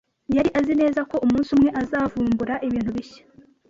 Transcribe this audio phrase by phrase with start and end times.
[0.35, 3.23] Yari azi neza ko umunsi umwe azavumbura ibintu bishya.